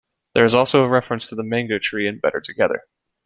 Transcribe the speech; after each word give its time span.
There 0.33 0.45
is 0.45 0.55
also 0.55 0.83
a 0.83 0.87
reference 0.89 1.27
to 1.27 1.35
the 1.35 1.43
mango 1.43 1.77
tree 1.77 2.07
in 2.07 2.17
"Better 2.17 2.41
Together". 2.41 2.85